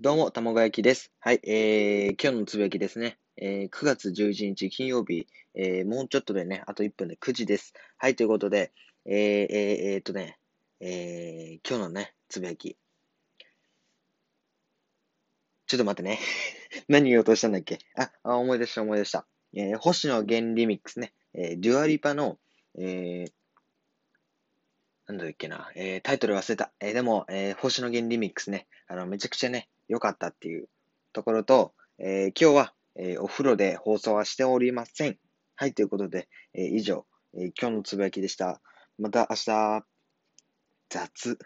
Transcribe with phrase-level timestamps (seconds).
[0.00, 1.10] どうも、卵焼きです。
[1.18, 3.18] はい、えー、今日のつぶやきですね。
[3.36, 5.26] えー、9月11日金曜日、
[5.56, 7.74] えー、もうちょっとでね、あと1分で9時です。
[7.96, 8.70] はい、ということで、
[9.06, 10.38] えー、えー、えー、とね、
[10.78, 12.76] えー、今日のね、つぶやき。
[15.66, 16.20] ちょっと待ってね。
[16.86, 17.80] 何言おうとしたんだっけ？
[17.96, 19.26] あ、あ思い出した思い出した。
[19.52, 21.12] えー、星野源リミックスね。
[21.34, 22.38] えー、デュアリパの、
[22.76, 23.32] えー、
[25.08, 26.72] なんだっけな、えー、タイトル忘れた。
[26.78, 30.68] えー、でも、えー、星野源リミックスね、あの、めちゃくちゃね、良かったっていう
[31.12, 35.18] ところと、えー、今日は、えー、お風呂で放送はしておりません。
[35.56, 38.60] はい、ということで、えー、以上、えー、今日のつぶやきでした。
[38.98, 39.84] また明日、
[40.88, 41.38] 雑。